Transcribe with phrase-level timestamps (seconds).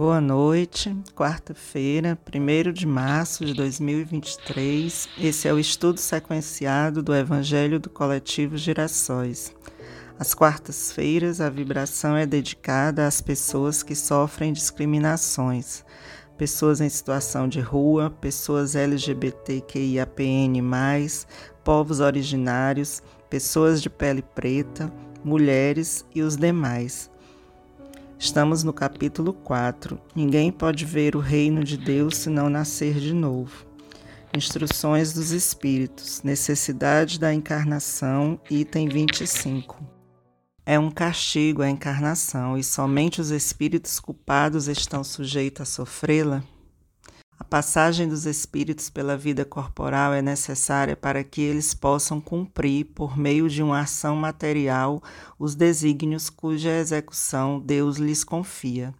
[0.00, 5.10] Boa noite, quarta-feira, 1 de março de 2023.
[5.18, 9.54] Esse é o estudo sequenciado do Evangelho do Coletivo Girassóis.
[10.18, 15.84] Às quartas-feiras, a vibração é dedicada às pessoas que sofrem discriminações,
[16.38, 20.62] pessoas em situação de rua, pessoas LGBTQIAPN+,
[21.62, 24.90] povos originários, pessoas de pele preta,
[25.22, 27.10] mulheres e os demais
[28.20, 29.98] Estamos no capítulo 4.
[30.14, 33.64] Ninguém pode ver o reino de Deus se não nascer de novo.
[34.36, 36.22] Instruções dos Espíritos.
[36.22, 39.82] Necessidade da encarnação, item 25.
[40.66, 46.44] É um castigo a encarnação e somente os espíritos culpados estão sujeitos a sofrê-la?
[47.40, 53.16] A passagem dos espíritos pela vida corporal é necessária para que eles possam cumprir, por
[53.16, 55.02] meio de uma ação material,
[55.38, 58.94] os desígnios cuja execução Deus lhes confia.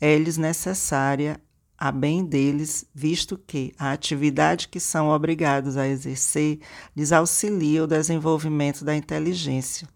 [0.00, 1.38] É-lhes necessária
[1.76, 6.60] a bem deles, visto que a atividade que são obrigados a exercer
[6.96, 9.86] lhes auxilia o desenvolvimento da inteligência.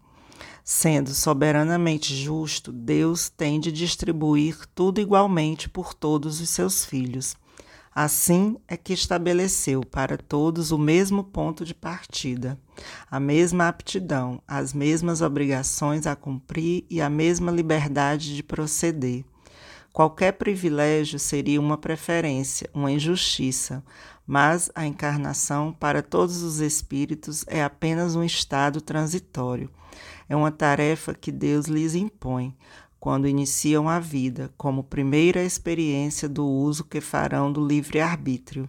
[0.63, 7.35] Sendo soberanamente justo, Deus tem de distribuir tudo igualmente por todos os seus filhos.
[7.97, 12.59] Assim é que estabeleceu para todos o mesmo ponto de partida,
[13.09, 19.23] a mesma aptidão, as mesmas obrigações a cumprir e a mesma liberdade de proceder.
[19.93, 23.81] Qualquer privilégio seria uma preferência, uma injustiça,
[24.27, 29.69] mas a encarnação para todos os espíritos é apenas um estado transitório.
[30.27, 32.53] É uma tarefa que Deus lhes impõe,
[32.99, 38.67] quando iniciam a vida, como primeira experiência do uso que farão do livre-arbítrio.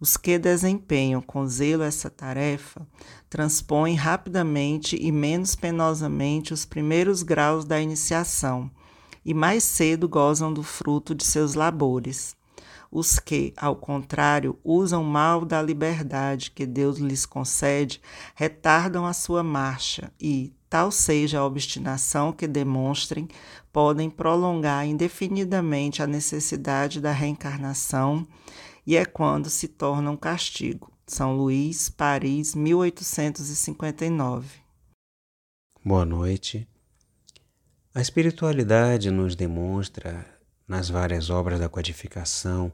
[0.00, 2.86] Os que desempenham com zelo essa tarefa
[3.28, 8.70] transpõem rapidamente e menos penosamente os primeiros graus da iniciação
[9.24, 12.34] e mais cedo gozam do fruto de seus labores.
[12.90, 18.00] Os que, ao contrário, usam mal da liberdade que Deus lhes concede,
[18.34, 23.28] retardam a sua marcha e, tal seja a obstinação que demonstrem,
[23.72, 28.26] podem prolongar indefinidamente a necessidade da reencarnação
[28.86, 30.90] e é quando se torna um castigo.
[31.06, 34.46] São Luís, Paris, 1859.
[35.84, 36.68] Boa noite.
[37.94, 40.26] A espiritualidade nos demonstra
[40.66, 42.70] nas várias obras da codificação,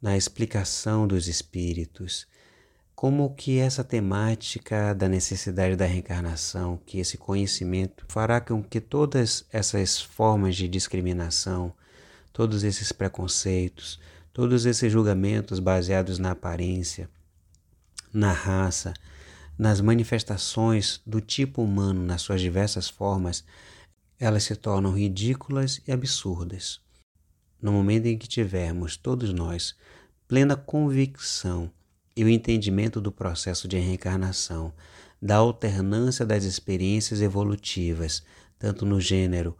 [0.00, 2.26] na explicação dos espíritos,
[3.02, 9.44] como que essa temática da necessidade da reencarnação, que esse conhecimento fará com que todas
[9.50, 11.74] essas formas de discriminação,
[12.32, 13.98] todos esses preconceitos,
[14.32, 17.10] todos esses julgamentos baseados na aparência,
[18.12, 18.94] na raça,
[19.58, 23.44] nas manifestações do tipo humano nas suas diversas formas,
[24.16, 26.80] elas se tornam ridículas e absurdas.
[27.60, 29.74] No momento em que tivermos, todos nós,
[30.28, 31.68] plena convicção
[32.16, 34.72] e o entendimento do processo de reencarnação,
[35.20, 38.22] da alternância das experiências evolutivas,
[38.58, 39.56] tanto no gênero,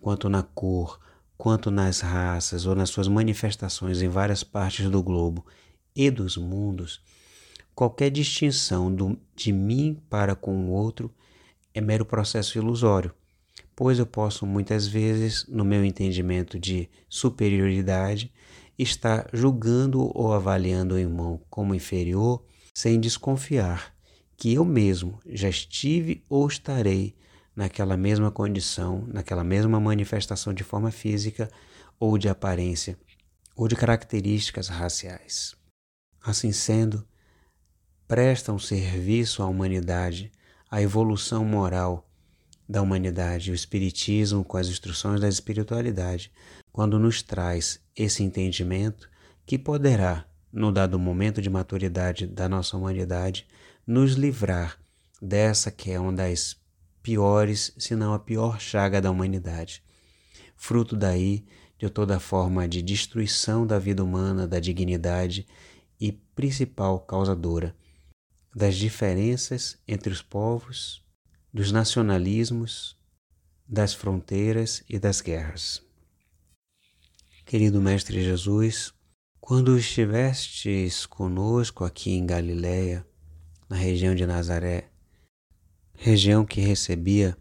[0.00, 1.00] quanto na cor,
[1.36, 5.44] quanto nas raças ou nas suas manifestações em várias partes do globo
[5.94, 7.00] e dos mundos,
[7.74, 11.12] qualquer distinção do, de mim para com o outro
[11.74, 13.14] é mero processo ilusório
[13.76, 18.32] pois eu posso muitas vezes, no meu entendimento de superioridade,
[18.78, 22.44] estar julgando ou avaliando o irmão como inferior
[22.74, 23.94] sem desconfiar
[24.36, 27.16] que eu mesmo já estive ou estarei
[27.54, 31.50] naquela mesma condição, naquela mesma manifestação de forma física
[31.98, 32.98] ou de aparência
[33.56, 35.56] ou de características raciais.
[36.22, 37.06] Assim sendo,
[38.06, 40.30] presta um serviço à humanidade,
[40.70, 42.06] à evolução moral
[42.68, 46.32] da humanidade, o Espiritismo, com as instruções da espiritualidade,
[46.76, 49.08] quando nos traz esse entendimento
[49.46, 53.46] que poderá, no dado momento de maturidade da nossa humanidade,
[53.86, 54.78] nos livrar
[55.18, 56.54] dessa que é uma das
[57.02, 59.82] piores, se não a pior chaga da humanidade.
[60.54, 61.46] Fruto daí
[61.78, 65.46] de toda forma de destruição da vida humana, da dignidade
[65.98, 67.74] e principal causadora
[68.54, 71.02] das diferenças entre os povos
[71.54, 72.98] dos nacionalismos,
[73.66, 75.85] das fronteiras e das guerras.
[77.46, 78.92] Querido Mestre Jesus,
[79.40, 83.06] quando estivestes conosco aqui em Galiléia,
[83.68, 84.90] na região de Nazaré,
[85.94, 87.38] região que recebia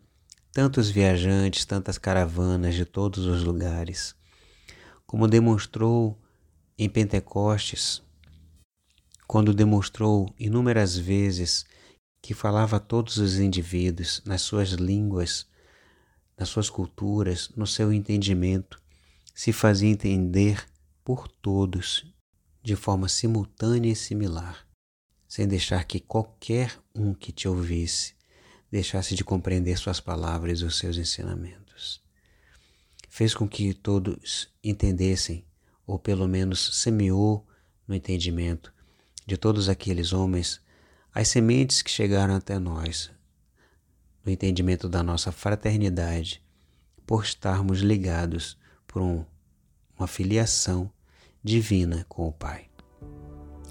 [0.51, 4.15] tantos viajantes, tantas caravanas de todos os lugares,
[5.07, 6.15] como demonstrou
[6.77, 8.03] em Pentecostes,
[9.25, 11.65] quando demonstrou inúmeras vezes
[12.21, 15.47] que falava a todos os indivíduos nas suas línguas,
[16.37, 18.84] nas suas culturas, no seu entendimento,
[19.35, 20.65] se fazia entender
[21.03, 22.05] por todos
[22.63, 24.65] de forma simultânea e similar,
[25.27, 28.15] sem deixar que qualquer um que te ouvisse
[28.71, 32.01] deixasse de compreender suas palavras os seus ensinamentos.
[33.09, 35.45] Fez com que todos entendessem,
[35.85, 37.45] ou pelo menos semeou
[37.87, 38.73] no entendimento
[39.27, 40.61] de todos aqueles homens
[41.13, 43.11] as sementes que chegaram até nós,
[44.23, 46.41] no entendimento da nossa fraternidade,
[47.05, 48.57] por estarmos ligados
[48.95, 49.25] por um,
[49.99, 50.89] uma filiação
[51.43, 52.69] divina com o Pai.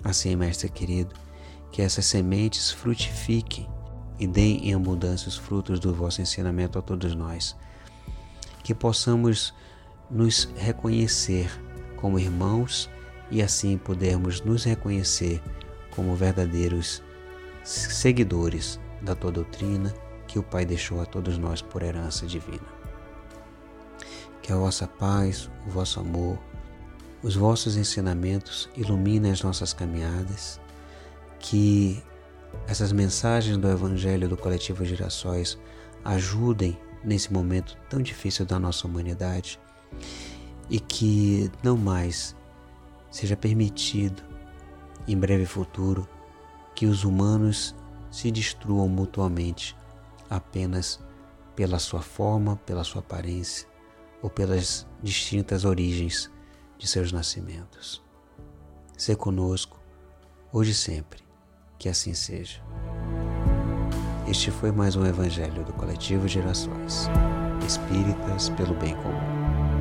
[0.05, 1.15] Assim, mestre querido,
[1.73, 3.67] que essas sementes frutifiquem
[4.19, 7.57] e deem em abundância os frutos do vosso ensinamento a todos nós.
[8.63, 9.55] Que possamos
[10.11, 11.51] nos reconhecer
[11.97, 12.91] como irmãos
[13.31, 15.43] e assim podermos nos reconhecer
[15.93, 17.03] como verdadeiros
[17.65, 19.91] seguidores da tua doutrina
[20.29, 22.74] que o Pai deixou a todos nós por herança divina.
[24.45, 26.39] Que a vossa paz, o vosso amor,
[27.23, 30.61] os vossos ensinamentos iluminem as nossas caminhadas,
[31.41, 32.03] que
[32.69, 35.59] essas mensagens do Evangelho do Coletivo Girassóis
[36.05, 39.59] ajudem nesse momento tão difícil da nossa humanidade.
[40.69, 42.37] E que não mais
[43.11, 44.23] seja permitido,
[45.09, 46.07] em breve futuro,
[46.75, 47.75] que os humanos
[48.11, 49.75] se destruam mutuamente
[50.29, 51.01] apenas
[51.57, 53.73] pela sua forma, pela sua aparência
[54.25, 56.31] ou pelas distintas origens
[56.79, 58.03] de seus nascimentos.
[58.97, 59.79] Se conosco,
[60.51, 61.23] hoje e sempre,
[61.79, 62.63] que assim seja.
[64.27, 67.07] Este foi mais um Evangelho do Coletivo Gerações
[67.67, 69.74] Espíritas pelo Bem Comum.